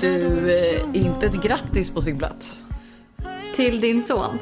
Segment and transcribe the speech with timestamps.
[0.00, 2.58] Du, eh, inte ett grattis på sin plats.
[3.54, 4.38] Till din son.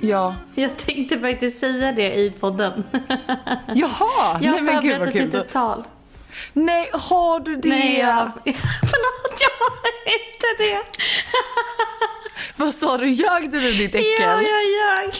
[0.00, 0.36] Ja.
[0.54, 2.84] Jag tänkte faktiskt säga det i podden.
[3.74, 4.38] Jaha!
[4.40, 5.84] Jag har Nej förberett ett litet tal.
[6.52, 7.68] Nej, har du det?
[7.68, 8.30] Nej, jag...
[8.80, 10.80] Förlåt, jag har inte det.
[12.56, 13.08] Vad sa du?
[13.08, 14.10] Ljög du nu ditt äckel?
[14.20, 15.14] Ja, jag ljög.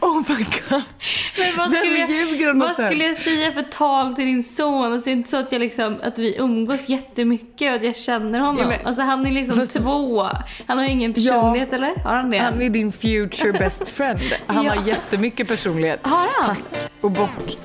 [0.00, 0.82] Oh my god.
[1.38, 1.98] Men vad skulle,
[2.44, 4.92] jag, vad skulle jag säga för tal till din son?
[4.92, 7.96] Alltså, det är inte så att, jag liksom, att vi umgås jättemycket och att jag
[7.96, 8.58] känner honom.
[8.62, 10.26] Ja, men- alltså, han är liksom Fast- två.
[10.66, 11.94] Han har ingen personlighet, eller?
[12.04, 12.38] Har han det?
[12.38, 14.20] Han är din future best friend.
[14.46, 14.74] Han Ja.
[14.74, 16.00] har jättemycket personlighet.
[16.02, 16.56] Har han?
[16.56, 17.58] Tack och bock.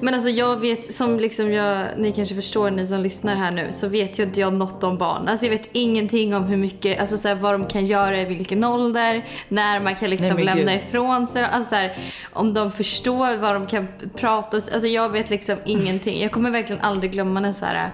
[0.00, 3.72] Men alltså jag vet, som liksom jag, ni kanske förstår ni som lyssnar här nu,
[3.72, 5.28] så vet ju inte jag något om barn.
[5.28, 8.24] Alltså jag vet ingenting om hur mycket, alltså så här, vad de kan göra i
[8.24, 10.82] vilken ålder, när man kan liksom Nej, lämna gud.
[10.82, 11.96] ifrån sig Alltså så här,
[12.32, 16.22] om de förstår vad de kan prata och, Alltså jag vet liksom ingenting.
[16.22, 17.90] Jag kommer verkligen aldrig glömma när så här,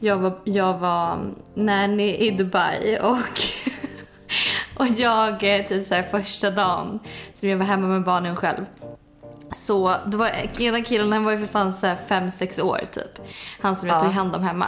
[0.00, 1.18] jag var, jag var
[1.54, 3.18] nanny i Dubai och
[4.78, 6.98] Och jag, typ så här, första dagen
[7.34, 8.66] som jag var hemma med barnen själv.
[9.52, 10.30] Så då var
[10.60, 13.18] ena killen, han var ju för fan så här fem sex år typ.
[13.60, 14.00] Han som jag Ja.
[14.00, 14.66] tog hand om hemma.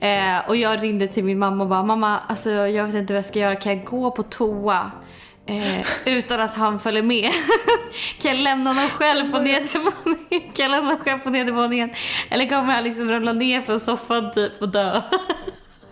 [0.00, 3.18] Eh, och jag ringde till min mamma och bara, mamma alltså jag vet inte vad
[3.18, 4.90] jag ska göra, kan jag gå på toa?
[5.46, 7.30] Eh, utan att han följer med.
[8.22, 10.52] kan jag lämna honom själv på nedervåningen?
[10.54, 11.90] Kan jag lämna honom själv på nedervåningen?
[12.30, 15.02] Eller kommer han liksom ramla ner från soffan typ och dö?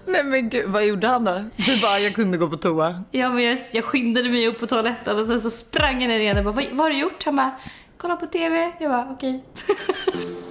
[0.06, 1.44] Nej men gud, vad gjorde han då?
[1.56, 3.02] Du bara, jag kunde gå på toa.
[3.10, 6.20] Ja men jag, jag skyndade mig upp på toaletten och sen så sprang jag ner
[6.20, 7.24] igen och bara vad, vad har du gjort?
[7.24, 7.50] Han bara
[8.02, 8.72] kolla på TV.
[8.78, 9.44] Jag bara okej.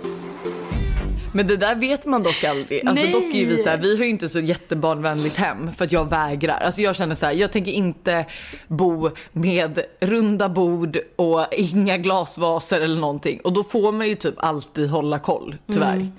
[1.34, 2.88] Men det där vet man dock aldrig.
[2.88, 3.14] Alltså Nej.
[3.14, 6.10] dock är vi så här, vi har ju inte så jättebarnvänligt hem för att jag
[6.10, 6.60] vägrar.
[6.60, 8.26] Alltså jag känner så här, jag tänker inte
[8.68, 13.40] bo med runda bord och inga glasvaser eller någonting.
[13.44, 16.12] Och då får man ju typ alltid hålla koll, tyvärr.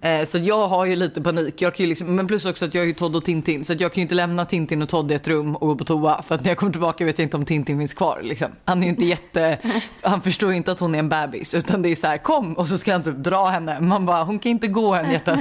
[0.00, 1.62] Eh, så jag har ju lite panik.
[1.62, 3.72] Jag kan ju liksom, men plus också att jag är ju Todd och Tintin så
[3.72, 5.84] att jag kan ju inte lämna Tintin och Todd i ett rum och gå på
[5.84, 8.20] toa för att när jag kommer tillbaka vet jag inte om Tintin finns kvar.
[8.22, 8.48] Liksom.
[8.64, 9.58] Han är ju inte jätte,
[10.02, 12.54] han förstår ju inte att hon är en bebis utan det är så här kom
[12.54, 13.80] och så ska han typ dra henne.
[13.80, 15.40] Man bara hon kan inte gå än hjärtat.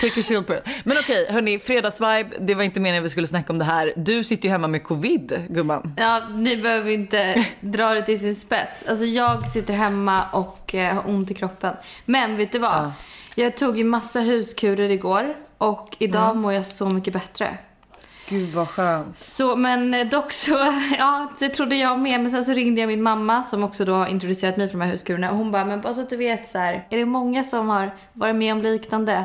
[0.00, 0.60] Take a chill pill.
[0.84, 3.92] Men okej hörni, fredagsvibe, det var inte meningen vi skulle snacka om det här.
[3.96, 5.94] Du sitter ju hemma med covid gumman.
[5.96, 8.84] Ja, ni behöver inte dra det till sin spets.
[8.88, 11.74] Alltså jag sitter hemma och eh, har ont i kroppen.
[12.04, 12.72] Men vet du vad?
[12.72, 12.92] Ja.
[13.34, 17.58] Jag tog ju massa huskurer igår och idag mår jag så mycket bättre.
[18.28, 19.18] Gud vad skönt.
[19.18, 22.20] Så, men eh, dock så, ja, det trodde jag med.
[22.20, 24.84] Men sen så ringde jag min mamma som också då har introducerat mig för de
[24.84, 25.30] här huskurerna.
[25.30, 27.68] Och hon bara, men bara så att du vet så här, är det många som
[27.68, 29.24] har varit med om liknande?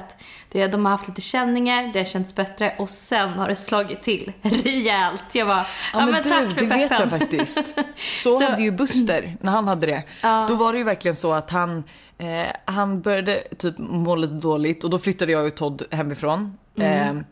[0.52, 4.02] Det, de har haft lite känningar, det har känts bättre och sen har det slagit
[4.02, 5.36] till rejält.
[5.36, 7.58] Jag bara, ja, men, du, tack för det vet jag faktiskt.
[8.24, 10.04] Så, Så- hade ju Buster när han hade det.
[10.48, 11.84] Då var det ju verkligen så att han,
[12.18, 16.58] eh, han började typ må lite dåligt och då flyttade jag och Todd hemifrån.
[16.78, 17.18] Mm.
[17.18, 17.24] Eh,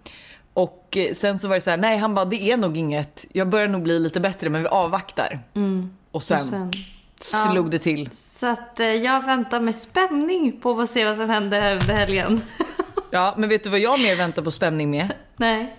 [0.57, 3.25] och eh, sen så var det så här, nej han bara det är nog inget,
[3.31, 5.39] jag börjar nog bli lite bättre men vi avvaktar.
[6.11, 6.69] Och sen, Mm.
[7.17, 8.09] Och sen slog det till.
[8.13, 11.93] Så att eh, jag väntar med spänning på att se vad som händer här under
[11.93, 12.41] helgen.
[13.11, 15.13] Ja men vet du vad jag mer väntar på spänning med?
[15.37, 15.75] Nej.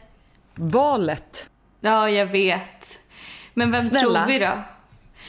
[0.54, 1.50] Valet.
[1.80, 2.98] Ja, jag vet.
[3.54, 4.24] Men vem Snälla.
[4.24, 4.52] tror vi då?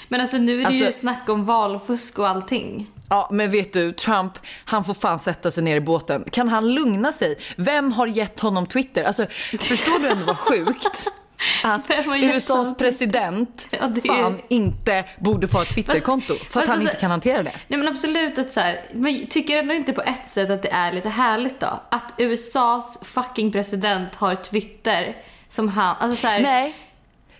[0.07, 2.87] Men alltså nu är det ju Alltså- snack om valfusk och allting.
[3.09, 4.33] Ja, men vet du, Trump,
[4.65, 6.23] han får fan sätta sig ner i båten.
[6.31, 7.35] Kan han lugna sig?
[7.57, 9.03] Vem har gett honom Twitter?
[9.03, 9.25] Alltså,
[9.59, 11.07] förstår du ändå vad sjukt?
[11.63, 11.81] Att
[12.23, 16.89] USAs president Ja, det är- fan inte borde få ett Twitterkonto för att han alltså-
[16.89, 17.51] inte kan hantera det.
[17.67, 20.69] Nej men absolut att så här, men tycker ändå inte på ett sätt att det
[20.71, 21.79] är lite härligt då?
[21.91, 25.15] Att USAs fucking president har Twitter
[25.49, 26.75] som han, alltså så här, Nej,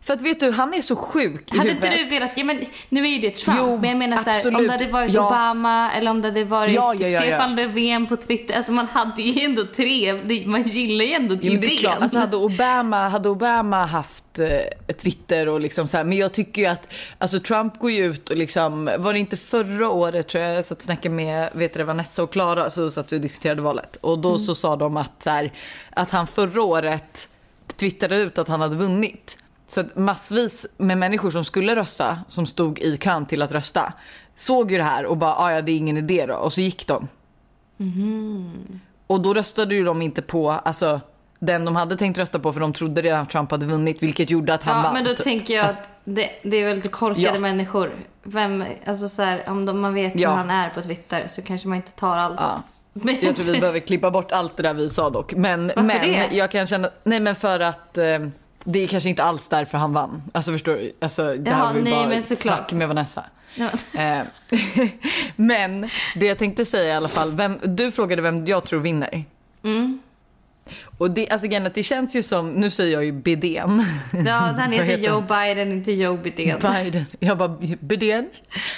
[0.09, 1.93] för att vet du, han är så sjuk i Hade huvudet.
[1.93, 2.59] inte du velat, ja men
[2.89, 5.13] nu är ju det Trump, Jo, men jag menar så här, om det hade varit
[5.13, 5.27] Ja.
[5.27, 7.19] Obama eller om det hade varit Ja, ja.
[7.21, 11.39] Stefan Löfven på Twitter, alltså man hade ju ändå trevligt, man gillar ju ändå Jo,
[11.41, 11.77] det är idén.
[11.77, 12.01] klart.
[12.01, 16.61] Alltså, hade, Obama, hade Obama haft eh, Twitter och liksom så här, men jag tycker
[16.61, 20.43] ju att alltså, Trump går ju ut och liksom, var det inte förra året tror
[20.43, 23.21] jag, jag satt och snackade med vet du, Vanessa och Klara så satt vi och
[23.21, 25.51] diskuterade valet och då så sa de att, så här,
[25.89, 27.29] att han förra året
[27.79, 29.37] twittrade ut att han hade vunnit.
[29.69, 33.93] Så att massvis med människor som skulle rösta, som stod i kön till att rösta,
[34.35, 36.61] såg ju det här och bara, "Ah, ja det är ingen idé då, och så
[36.61, 37.07] gick de.
[39.07, 41.01] Och då röstade ju de inte på alltså,
[41.39, 44.29] den de hade tänkt rösta på för de trodde redan att Trump hade vunnit vilket
[44.31, 44.93] gjorde att han Ja, vann.
[44.93, 45.23] men då typ.
[45.23, 47.39] tänker jag Alltså, att det, det är väl lite korkade Ja.
[47.39, 47.91] människor.
[48.23, 50.29] Vem, alltså så här, om de, man vet Ja.
[50.29, 52.35] hur han är på Twitter så kanske man inte tar allt.
[52.39, 52.59] Ja.
[52.93, 55.33] Men- Jag tror vi behöver klippa bort allt det där vi sa dock.
[55.33, 56.29] Men, Varför men det?
[56.31, 58.05] jag kan känna, nej men för att eh,
[58.63, 60.21] det är kanske inte alls därför han vann.
[60.31, 60.93] Alltså förstår du?
[61.01, 63.25] Alltså, det Jaha, här var ju nej, bara snack med Vanessa.
[63.55, 63.69] Ja.
[63.99, 64.21] Eh,
[65.35, 69.23] men det jag tänkte säga i alla fall, vem, du frågade vem jag tror vinner.
[69.63, 69.99] Mm.
[70.99, 73.85] Och det, alltså det känns ju som, nu säger jag ju Bidén.
[74.25, 76.59] Ja, han heter heter Joe Biden, inte Joe Bidén.
[76.61, 77.05] Biden.
[77.19, 78.29] Jag bara, Biden?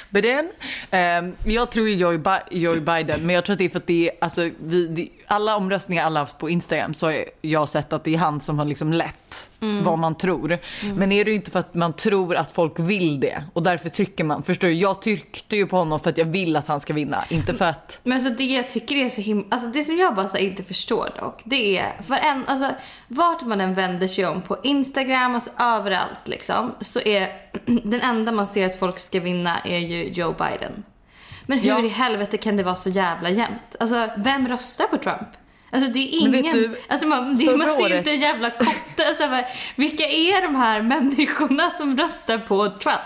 [0.09, 0.50] Biden?
[0.91, 3.77] Ehm, jag tror ju Joe, Bi- Joe Biden, men jag tror att det är för
[3.79, 7.69] att det är, alltså, vi, det, alla omröstningar alla haft på Instagram så har jag
[7.69, 9.51] sett att det är han som har liksom lett
[9.83, 10.57] vad man tror.
[10.95, 13.89] Men är det ju inte för att man tror att folk vill det och därför
[13.89, 14.44] trycker man.
[14.44, 14.73] Förstår du?
[14.73, 17.65] Jag tryckte ju på honom för att jag vill att han ska vinna, inte för
[17.65, 18.00] att...
[18.03, 19.45] Men så det jag tycker är så himla...
[19.50, 22.69] Alltså det som jag bara så inte förstår dock, det är för en, alltså
[23.08, 27.30] vart man än vänder sig om på Instagram, alltså överallt liksom, så är
[27.66, 30.84] den enda man ser att folk ska vinna är ju Joe Biden.
[31.46, 31.80] Men hur Ja.
[31.86, 33.75] i helvete kan det vara så jävla jämnt?
[33.80, 35.28] Alltså vem röstar på Trump?
[35.74, 38.19] Alltså det är Men ingen, vet du, alltså man, det, man ser året- inte en
[38.19, 39.07] jävla kotte.
[39.07, 39.44] Alltså, bara,
[39.75, 43.00] vilka är de här människorna som röstar på Trump?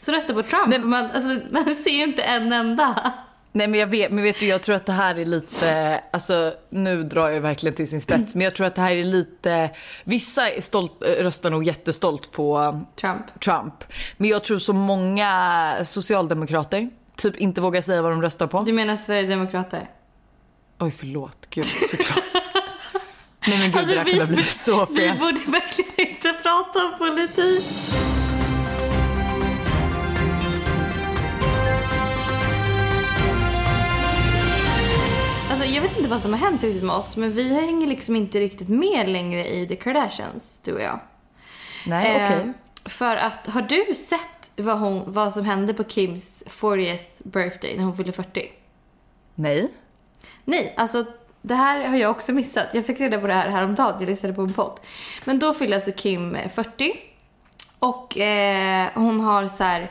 [0.00, 0.66] Som röstar på Trump?
[0.68, 0.78] Nej.
[0.78, 3.12] Man, alltså, man ser ju inte en enda.
[3.54, 6.52] Nej men jag vet, men vet du, jag tror att det här är lite, alltså
[6.70, 9.70] nu drar jag verkligen till sin spets, men jag tror att det här är lite,
[10.04, 13.40] vissa är stolt, röstar nog jättestolt på Trump.
[13.44, 13.84] Trump.
[14.16, 18.62] Men jag tror så många socialdemokrater typ inte vågar säga vad de röstar på.
[18.62, 19.90] Du menar Sverigedemokrater?
[20.78, 22.24] Oj förlåt, gud såklart.
[23.48, 25.18] Nej men gud Alltså, det där vi- kunde ha blivit så Vi fel.
[25.18, 27.64] borde verkligen inte prata om politik.
[35.82, 38.68] Vet inte vad som har hänt riktigt med oss men vi hänger liksom inte riktigt
[38.68, 41.00] med längre i The Kardashians, du och jag.
[41.86, 42.52] Nej Eh, okej.
[42.84, 47.84] För att, har du sett vad, hon, vad som hände på Kims 40th birthday när
[47.84, 48.50] hon fyllde 40?
[49.34, 49.68] Nej.
[50.44, 51.04] Nej, alltså
[51.42, 52.74] det här har jag också missat.
[52.74, 54.80] Jag fick reda på det här häromdagen, jag lyssnade på en podd.
[55.24, 56.92] Men då fyllde alltså Kim eh, 40.
[57.78, 59.90] Och eh, hon har så här.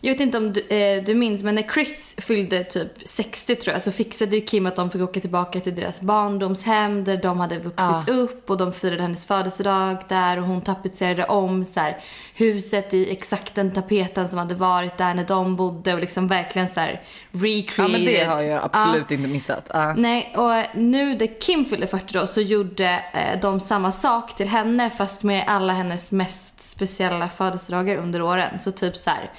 [0.00, 3.72] Jag vet inte om du, eh, du minns, men när Chris fyllde typ 60 tror
[3.72, 7.40] jag så fixade ju Kim att de fick åka tillbaka till deras barndomshem där de
[7.40, 8.12] hade vuxit Ja.
[8.14, 11.98] upp och de firade hennes födelsedag där och hon tapetserade om så här,
[12.34, 16.68] huset i exakt den tapeten som hade varit där när de bodde och liksom verkligen
[16.68, 17.02] så här
[17.32, 17.84] recreated.
[17.84, 18.70] Ja men det har jag Ja.
[18.72, 19.70] absolut inte missat.
[19.74, 19.94] Ja.
[19.94, 24.48] Nej, och nu när Kim fyllde 40 då så gjorde eh, de samma sak till
[24.48, 28.60] henne fast med alla hennes mest speciella födelsedagar under åren.
[28.60, 29.30] Så typ så här,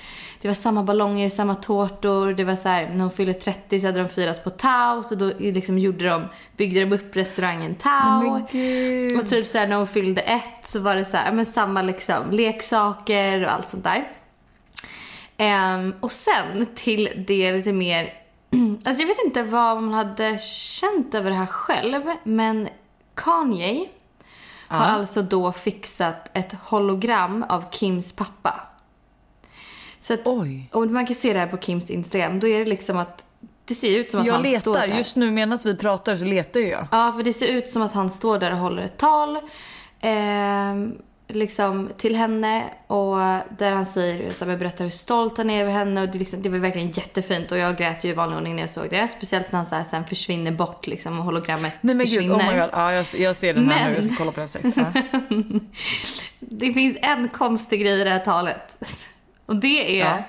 [0.41, 3.85] det var samma ballonger, samma tårtor, det var så här, när hon fyllde 30 så
[3.87, 6.25] hade de firat på Tao så då liksom gjorde de,
[6.57, 8.43] byggde de upp restaurangen Tao.
[9.19, 11.81] Och typ så här, när hon fyllde ett så var det så här, men samma
[11.81, 14.07] liksom leksaker och allt sånt där.
[15.37, 18.13] Ehm, och sen till det lite mer,
[18.85, 20.37] alltså jag vet inte vad man hade
[20.79, 22.69] känt över det här själv, men
[23.15, 23.85] Kanye
[24.67, 24.91] har Ja.
[24.91, 28.59] alltså då fixat ett hologram av Kims pappa.
[29.99, 30.69] Så att, Oj.
[30.71, 33.25] och man kan se det här på Kims Instagram, då är det liksom att
[33.65, 34.97] det ser ut som att Jag han står letar, där.
[34.97, 36.87] just nu medan vi pratar så letar jag.
[36.91, 39.39] Ja, för det ser ut som att han står där och håller ett tal
[40.01, 40.93] ehm,
[41.27, 43.15] liksom till henne och
[43.57, 46.41] där han säger, så här, berättar hur stolt han är över henne och det, liksom,
[46.41, 49.07] det var verkligen jättefint och jag grät ju i vanlig ordning när jag såg det.
[49.07, 52.35] Speciellt när han så här, sen försvinner bort liksom och hologrammet Nej men gud, försvinner.
[52.35, 52.69] oh my god.
[52.73, 54.67] Ja, jag, jag ser den här Men- nu, jag ska kolla på den strax.
[54.75, 54.85] Ja.
[56.39, 58.77] Det finns en konstig grej i det här talet.
[59.49, 60.05] Och det är...
[60.05, 60.23] Ja.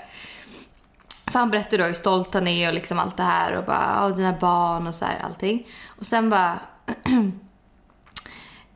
[1.30, 3.98] För han berättar då hur stolt han är och liksom allt det här och bara,
[4.00, 5.66] ja dina barn och så här allting.
[5.86, 6.58] Och sen bara...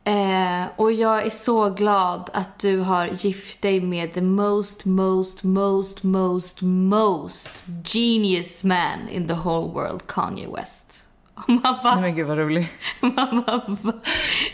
[0.03, 5.43] eh, och jag är så glad att du har gift dig med the most, most,
[5.43, 7.51] most, most, most
[7.93, 11.03] genius man in the whole world, Kanye West.
[11.35, 12.67] Och man bara, Nej men gud vad rolig.
[12.99, 13.93] man bara, det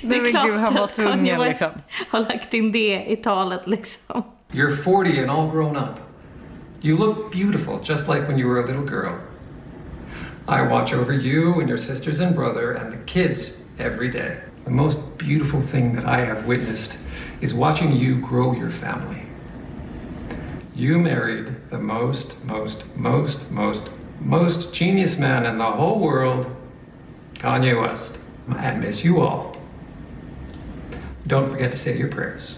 [0.02, 1.82] Nej, är men klart gud, han var att Kanye tvungen, West liksom.
[2.10, 4.24] har lagt in det i talet liksom.
[4.54, 6.00] You're 40 and all grown up.
[6.82, 9.22] You look beautiful, just like when you were a little girl.
[10.48, 14.42] I watch over you and your sisters and brother and the kids every day.
[14.66, 16.98] The most beautiful thing that I have witnessed
[17.40, 19.24] is watching you grow your family.
[20.76, 23.90] You married the most, most, most, most,
[24.20, 26.54] most genius man in the whole world,
[27.36, 28.18] Kanye West.
[28.50, 29.56] I miss you all.
[31.26, 32.58] Don't forget to say your prayers.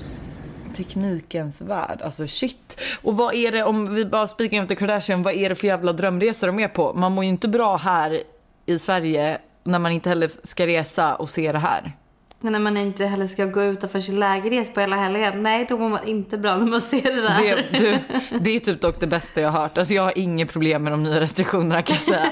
[0.73, 2.81] Teknikens värld, alltså shit.
[3.01, 5.67] Och vad är det, om vi bara spikar in till Kardashian, vad är det för
[5.67, 6.93] jävla drömresor de är på?
[6.93, 8.23] Man mår ju inte bra här
[8.65, 11.95] i Sverige när man inte heller ska resa och se det här.
[12.43, 15.43] Men när man inte heller ska gå utanför sin lägenhet på hela helgen.
[15.43, 17.67] Nej, då mår man inte bra när man ser det där.
[17.71, 17.99] Det, du,
[18.39, 19.77] det är typ dock det bästa jag har hört.
[19.77, 22.31] Alltså jag har inget problem med de nya restriktionerna kan jag säga.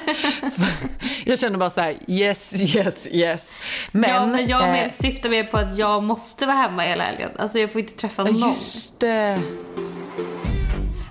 [1.25, 3.59] jag känner bara så här: yes, yes, yes.
[3.91, 7.03] Men, ja, men jag eh, mer, syftar mer på att jag måste vara hemma hela
[7.03, 7.29] helgen.
[7.37, 8.49] Alltså jag får inte träffa någon.
[8.49, 9.39] Just det.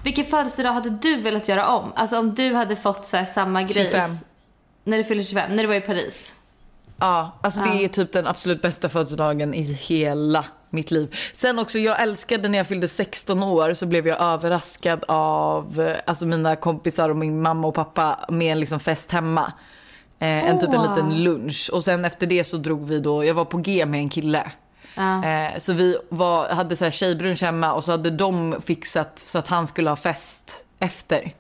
[0.05, 1.93] Vilken födelsedag hade du velat göra om?
[1.97, 3.85] Alltså om du hade fått så samma grej.
[3.91, 4.11] 25.
[4.85, 6.35] När du fyller 25, när du var i Paris.
[7.01, 11.17] Ja, alltså det är typ den absolut bästa födelsedagen i hela mitt liv.
[11.33, 15.97] Sen också, jag älskade när jag fyllde 16 år så blev jag överraskad av eh,
[16.07, 19.53] alltså mina kompisar och min mamma och pappa med en liksom fest hemma.
[20.19, 23.35] Eh, en typ en liten lunch och sen efter det så drog vi då, jag
[23.35, 24.53] var på G med en kille.
[24.95, 25.25] Ja.
[25.25, 29.39] Eh, så vi var, hade så här tjejbrunch hemma och så hade de fixat så
[29.39, 31.33] att han skulle ha fest efter.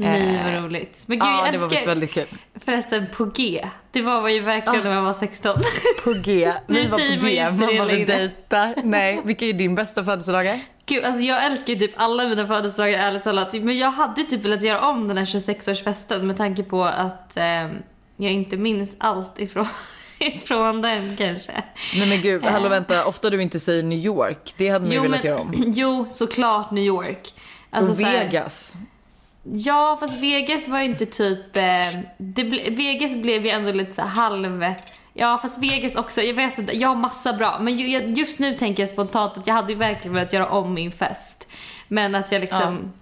[0.00, 1.02] Nej vad Eh, roligt.
[1.06, 2.38] Men gud Ja, jag det var faktiskt älskar väldigt kul.
[2.64, 3.64] förresten på G.
[3.92, 4.84] Det var man ju verkligen Ah.
[4.88, 5.56] när man var 16.
[6.04, 8.04] På G, vi var på man ju G, vill längre.
[8.16, 8.74] dejta.
[8.84, 10.58] Nej, vilka är din bästa födelsedagar?
[10.86, 13.52] Gud, alltså jag älskar ju typ alla mina födelsedagar ärligt talat.
[13.54, 17.44] Men jag hade typ velat göra om den här 26-årsfesten med tanke på att eh,
[18.16, 19.66] jag inte minns allt ifrån,
[20.18, 21.52] ifrån den kanske.
[21.98, 25.24] Nej men gud, hallå vänta, ofta du inte säger New York, det hade ni velat
[25.24, 25.64] göra om.
[25.66, 27.34] jo, såklart New York.
[27.70, 28.74] Alltså, och så här- Vegas.
[29.42, 31.56] Ja, fast Vegas var ju inte typ...
[31.56, 31.62] Eh,
[32.18, 34.64] det ble, Vegas blev ju ändå lite så halv...
[35.14, 36.22] Ja, fast Vegas också.
[36.22, 36.76] Jag vet inte.
[36.76, 37.58] Jag har massa bra.
[37.60, 37.78] Men
[38.14, 41.46] just nu tänker jag spontant att jag hade ju verkligen velat göra om min fest.
[41.88, 42.92] Men att jag liksom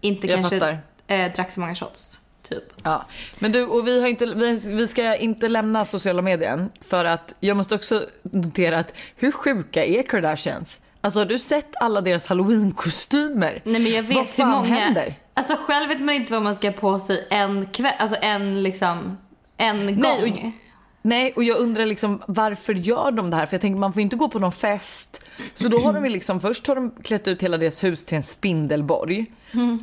[0.00, 2.20] inte Jag kanske eh, drack så många shots.
[2.48, 2.64] Typ.
[2.82, 3.06] Ja.
[3.38, 7.04] Men du, och vi, har inte, vi, vi ska inte lämna sociala medier än, för
[7.04, 10.80] att jag måste också notera att hur sjuka är Kardashians?
[11.00, 13.62] Alltså har du sett alla deras halloween-kostymer?
[13.64, 14.74] Nej men jag vet Vad fan hur många...
[14.74, 15.18] händer?
[15.34, 17.92] Alltså själv vet man inte vad man ska på sig en kväll.
[17.98, 19.18] Alltså en liksom...
[19.56, 20.32] En Nej, gång.
[20.46, 20.60] och-
[21.06, 23.46] Nej, och jag undrar liksom varför gör de det här?
[23.46, 25.22] För jag tänker man får inte gå på någon fest.
[25.54, 28.22] Så då har de liksom, först har de klätt ut hela deras hus till en
[28.22, 29.26] spindelborg.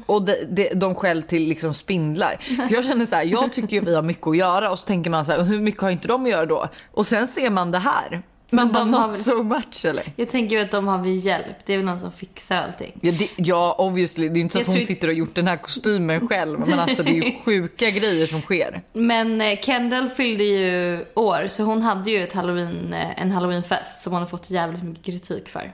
[0.05, 2.37] Och de, de, de själv till liksom spindlar.
[2.67, 4.87] För jag känner så här, jag tycker ju vi har mycket att göra och så
[4.87, 6.67] tänker man så här, hur mycket har inte de att göra då?
[6.91, 8.21] Och sen ser man det här.
[8.53, 10.03] Men bara, not väl- so much eller?
[10.15, 11.55] Jag tänker att de har vi hjälp.
[11.65, 12.91] Det är väl någon som fixar allting.
[13.01, 15.35] Ja, det, ja obviously, det är inte så Jag att hon tror- sitter och gjort
[15.35, 16.59] den här kostymen själv.
[16.67, 18.81] Men alltså det är ju sjuka grejer som sker.
[18.93, 24.01] Men eh, Kendall fyllde ju år så hon hade ju ett halloween, eh, en halloweenfest
[24.01, 25.71] som hon har fått jävligt mycket kritik för.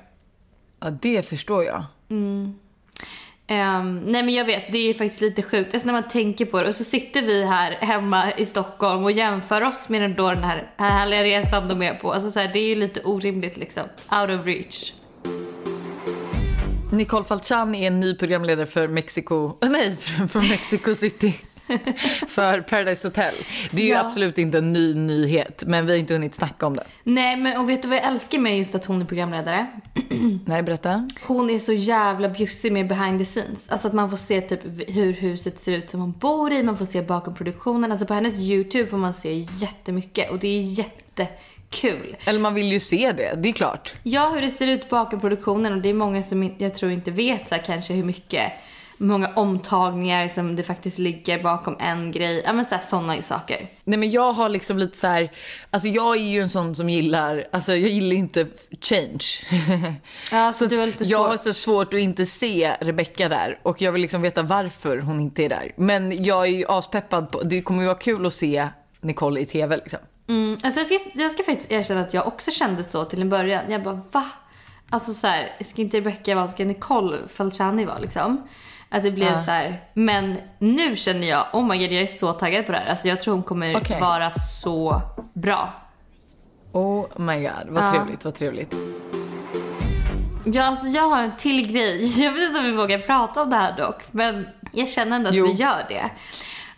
[0.80, 1.84] Ja, det förstår jag.
[3.52, 5.74] Um, nej men jag vet, det är faktiskt lite sjukt.
[5.74, 9.12] Alltså när man tänker på det och så sitter vi här hemma i Stockholm och
[9.12, 12.14] jämför oss med den, då den här härliga resan de är på.
[12.14, 13.84] Alltså så här, det är ju lite orimligt liksom.
[14.12, 14.94] Out of reach.
[16.92, 21.34] Nicole Falchan är en ny programledare för Mexico, nej för, för Mexico City.
[22.28, 23.34] för Paradise Hotel.
[23.72, 24.00] Det är ju Ja.
[24.06, 26.84] absolut inte en ny nyhet men vi har inte hunnit snacka om det.
[27.04, 29.68] Nej men och vet du vad jag älskar med just att hon är programledare?
[30.46, 31.10] Nej berätta.
[31.24, 33.70] Hon är så jävla bjussig med behind the scenes.
[33.70, 36.78] Alltså att man får se typ hur huset ser ut som hon bor i, man
[36.78, 37.92] får se bakom produktionen.
[37.92, 42.18] Alltså på hennes YouTube får man se jättemycket och det är jättekul.
[42.26, 43.94] Eller man vill ju se det, det är klart.
[44.04, 47.12] Ja, hur det ser ut bakom produktionen och det är många som jag tror inte
[47.12, 48.52] vet så här, kanske hur mycket
[48.98, 52.42] många omtagningar som det faktiskt ligger bakom en grej.
[52.46, 53.68] Ja men sådana saker.
[53.84, 55.30] Nej men jag har liksom lite så här,
[55.72, 58.48] alltså jag är ju en sån som gillar, alltså jag gillar inte
[58.82, 59.24] change.
[60.32, 61.30] Ja, så, Så du har lite jag svårt.
[61.30, 65.20] har så svårt att inte se Rebecca där och jag vill liksom veta varför hon
[65.20, 65.72] inte är där.
[65.76, 68.68] Men jag är ju aspeppad på, det kommer ju vara kul att se
[69.02, 70.00] Nicole i TV liksom.
[70.30, 73.30] Mm, alltså jag, ska, jag ska faktiskt erkänna att jag också kände så till en
[73.30, 73.64] början.
[73.72, 74.26] Jag bara va?
[74.90, 78.48] Alltså så här, ska inte Rebecca vara, ska Nicole Falciani vara liksom?
[78.90, 79.42] Att det blir Ja.
[79.44, 79.84] så här.
[79.94, 82.90] Men nu känner jag, oh my god jag är så taggad på det här.
[82.90, 84.00] Alltså jag tror hon kommer Okej.
[84.02, 85.02] vara så
[85.34, 85.74] bra.
[86.72, 87.92] Oh my god, vad Ja.
[87.92, 88.74] trevligt, vad trevligt.
[90.46, 92.06] Ja, alltså jag har en till grej.
[92.24, 94.04] Jag vet inte om vi vågar prata om det här dock.
[94.12, 95.46] Men jag känner ändå att Jo.
[95.48, 96.10] vi gör det.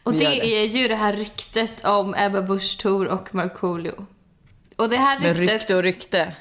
[0.03, 0.45] Och Vi det, det.
[0.55, 4.05] är ju det här ryktet om Ebba Busch Thor och Markoolio.
[4.75, 5.53] Och det här Men ryktet...
[5.53, 6.31] rykte och rykte.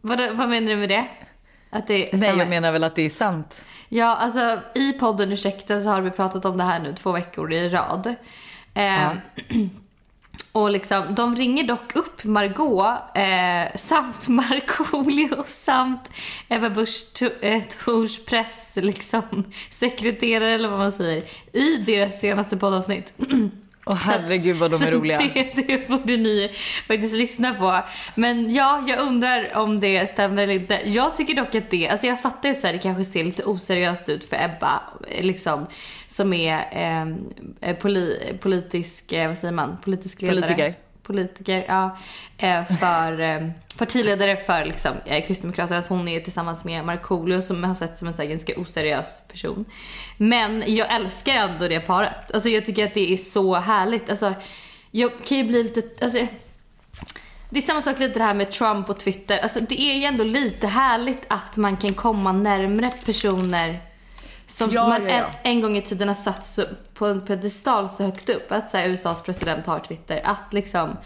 [0.00, 1.06] Vad, vad menar du med det?
[1.70, 3.64] Att det Nej jag menar väl att det är sant.
[3.94, 7.52] Ja, alltså i podden Ursäkta så har vi pratat om det här nu två veckor
[7.52, 8.14] i rad.
[8.74, 9.12] Eh,
[10.52, 16.10] Och liksom, de ringer dock upp Margot eh, samt Markoolio samt
[16.48, 21.22] Ebba Busch Thor- eh, Thors press liksom, sekreterare eller vad man säger
[21.52, 23.14] i deras senaste poddavsnitt.
[23.86, 25.18] Åh herregud vad de är roliga.
[25.34, 26.50] Det, det borde ni
[26.88, 27.80] faktiskt lyssna på.
[28.14, 30.80] Men ja, jag undrar om det stämmer eller inte.
[30.84, 33.24] Jag tycker dock att det, alltså jag fattar ju att så här, det kanske ser
[33.24, 34.82] lite oseriöst ut för Ebba,
[35.20, 35.66] liksom,
[36.06, 40.40] som är eh, eh, poli, politisk, eh, vad säger man, politisk ledare.
[40.40, 41.96] Politiker politiker, ja,
[42.38, 45.78] eh, för eh, partiledare för liksom, eh, Kristdemokraterna.
[45.78, 49.22] Att hon är tillsammans med Markoolio som har sett som en så här, ganska oseriös
[49.28, 49.64] person.
[50.16, 52.32] Men jag älskar ändå det paret.
[52.34, 54.10] Alltså jag tycker att det är så härligt.
[54.10, 54.34] Alltså,
[54.90, 56.26] jag kan ju bli lite, alltså,
[57.50, 59.38] det är samma sak lite det här med Trump och Twitter.
[59.38, 63.91] Alltså det är ju ändå lite härligt att man kan komma närmre personer
[64.46, 65.16] som Ja, man ja, ja.
[65.16, 66.58] En, en gång i tiden har satt
[66.94, 68.52] på en pedestal så högt upp.
[68.52, 70.20] Att så här, USAs president har Twitter.
[70.24, 70.96] Att liksom,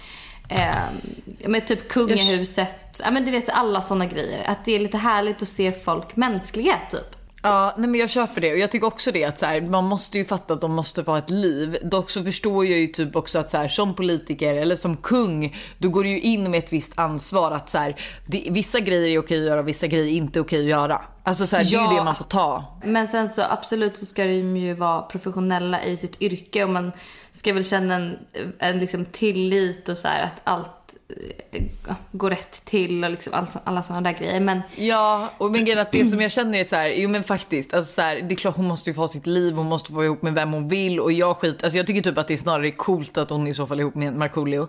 [0.48, 4.44] eh, med typ kungahuset, ja men du vet alla sådana grejer.
[4.50, 7.15] Att det är lite härligt att se folk mänskliga typ.
[7.46, 9.84] Ja, nej men jag köper det och jag tycker också det att så här, man
[9.84, 11.78] måste ju fatta att de måste få ett liv.
[11.82, 15.56] Dock så förstår jag ju typ också att så här, som politiker eller som kung,
[15.78, 19.08] då går du ju in med ett visst ansvar att så här, det, vissa grejer
[19.14, 21.02] är okej att göra och vissa grejer är inte okej att göra.
[21.22, 21.90] Alltså så här, det är Ja.
[21.92, 22.64] ju det man får ta.
[22.84, 26.92] Men sen så absolut så ska de ju vara professionella i sitt yrke och man
[27.32, 28.18] ska väl känna en,
[28.58, 30.85] en liksom tillit och så att allt
[32.12, 34.40] går rätt till och liksom all, alla sådana där grejer.
[34.40, 37.25] Men Ja, och men grejen att det som jag känner är så här, jo men
[37.25, 39.66] faktiskt, alltså så här, det är klart hon måste ju få ha sitt liv, hon
[39.66, 42.18] måste få vara ihop med vem hon vill och jag skit, alltså jag tycker typ
[42.18, 44.68] att det är snarare coolt att hon i så fall är ihop med Markoolio.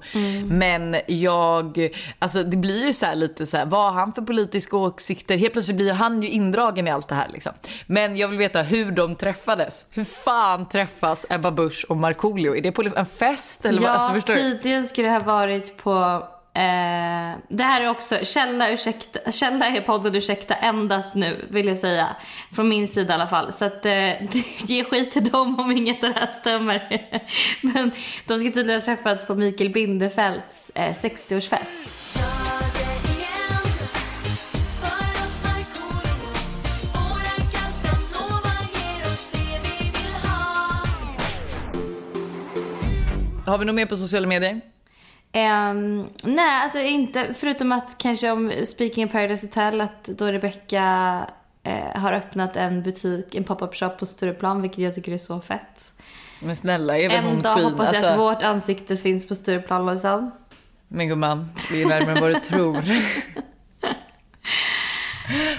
[0.50, 1.90] Men jag,
[2.20, 5.38] alltså det blir ju så här lite så här, vad har han för politiska åsikter?
[5.38, 7.52] Helt plötsligt blir han ju indragen i allt det här liksom.
[7.88, 9.84] Men jag vill veta hur de träffades.
[9.90, 12.56] Hur fan träffas Ebba Busch och Markoolio?
[12.56, 13.90] Är det på en fest eller vad?
[13.90, 14.40] ja, Alltså, förstår du?
[14.54, 16.24] tydligen skulle det ha varit på
[16.58, 21.78] Eh, det här är också, källa, ursäkta, källa är podden ursäkta endast nu vill jag
[21.78, 22.16] säga.
[22.54, 23.54] Från min sida i alla fall.
[23.54, 24.22] Så att eh,
[24.66, 27.08] ge skit till dem om inget av det här stämmer.
[27.62, 27.92] Men
[28.28, 31.90] de ska tydligen ha träffats på Mikael Bindefelds eh, 60-årsfest.
[43.46, 44.77] Har vi något mer på sociala medier?
[45.38, 51.20] Ehm, nej, alltså inte förutom att kanske om Speaking of Paradise Hotel att då Rebecca
[51.64, 55.42] eh, har öppnat en butik, en pop-up shop på Stureplan vilket jag tycker är så
[55.42, 55.94] fett.
[56.40, 59.36] Men snälla, är väl hon En dag hoppas jag Alltså- att vårt ansikte finns på
[59.36, 60.32] Stureplan Lojsan.
[60.88, 62.84] Men gumman, det är närmare än vad du tror.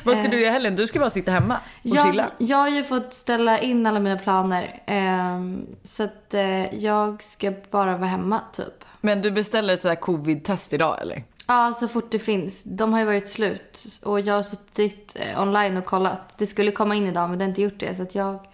[0.05, 0.77] vad ska du göra i helgen?
[0.77, 2.27] Du ska bara sitta hemma och Jag, chilla.
[2.39, 4.83] jag har ju fått ställa in alla mina planer.
[4.87, 8.85] ehm, så att eh, jag ska bara vara hemma typ.
[9.01, 11.23] Men du beställer ett så här covid-test idag eller?
[11.47, 12.63] Ja, så fort det finns.
[12.65, 16.39] De har ju varit slut och jag har suttit eh, online och kollat.
[16.39, 18.47] Det skulle komma in idag men det har inte gjort det så att jag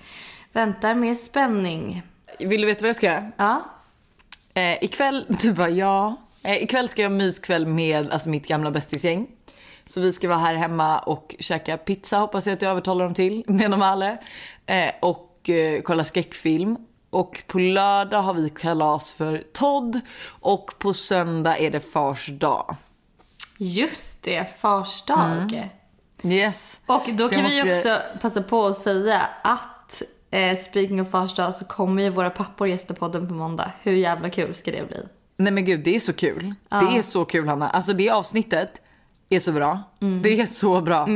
[0.52, 2.02] väntar med spänning.
[2.38, 3.30] Vill du veta vad jag ska göra?
[3.37, 3.64] Ja.
[4.54, 6.16] Eh, ikväll, du bara ja.
[6.42, 9.26] Eh, ikväll ska jag ha myskväll med alltså, mitt gamla bästisgäng.
[9.87, 13.14] Så vi ska vara här hemma och käka pizza hoppas jag att jag övertalar dem
[13.14, 14.18] till med dem alla.
[14.66, 16.76] Eh, och eh, kolla skräckfilm.
[17.14, 20.00] Och på lördag har vi kalas för Todd
[20.40, 22.77] och på söndag är det fars dag.
[23.59, 25.70] Just det, fars dag.
[26.22, 26.81] Yes.
[26.87, 31.11] Och då Så kan vi måste- också passa på att säga att eh, speaking of
[31.11, 33.72] fars dag så kommer ju våra pappor gästa podden på måndag.
[33.83, 35.00] Hur jävla kul ska det bli?
[35.37, 36.55] Nej men gud, det är så kul.
[36.68, 37.68] Det är så kul Hanna.
[37.70, 38.70] Alltså det avsnittet
[39.29, 39.83] är så bra.
[40.00, 40.22] Mm.
[40.22, 41.07] Det är så bra.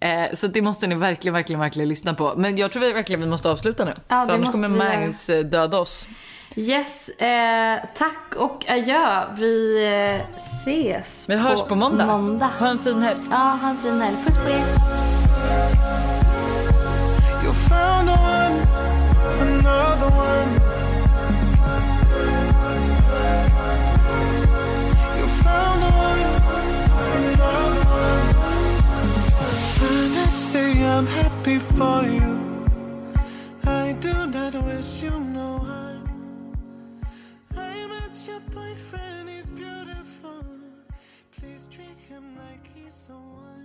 [0.00, 2.34] Eh, så det måste ni verkligen, verkligen, verkligen lyssna på.
[2.36, 3.92] Men jag tror vi verkligen vi måste avsluta nu.
[4.08, 4.68] Ja, För det annars kommer.
[4.68, 6.06] Mangs eh, döda oss.
[6.56, 9.24] Yes, eh, tack och adjö.
[9.38, 9.84] Vi
[10.20, 12.06] eh, ses Vi hörs på måndag.
[12.06, 12.50] måndag.
[12.58, 13.18] Ha en fin helg.
[13.30, 14.16] Ja, ha en fin helg.
[14.26, 14.64] Puss på er.
[17.44, 18.66] You found the one,
[19.40, 20.87] another one.
[30.98, 32.66] I'm happy for you.
[33.64, 36.56] I do not wish you no harm.
[37.56, 40.44] I met your boyfriend, he's beautiful.
[41.36, 43.57] Please treat him like he's someone.